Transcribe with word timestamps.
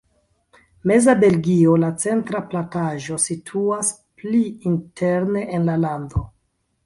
Meza 0.91 1.13
Belgio, 1.23 1.73
la 1.81 1.89
centra 2.05 2.39
plataĵo, 2.53 3.19
situas 3.25 3.93
pli 4.21 4.41
interne 4.71 5.47
en 5.59 5.69
la 5.71 5.77
lando. 5.85 6.25